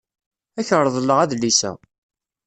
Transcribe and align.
Ad 0.59 0.61
ak-reḍleɣ 0.65 1.17
adlis-a. 1.19 1.71